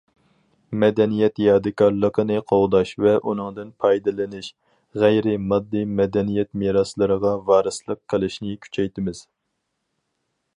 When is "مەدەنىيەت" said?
0.83-1.35, 6.01-6.51